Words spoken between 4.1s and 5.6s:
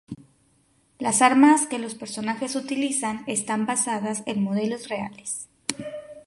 en modelos reales.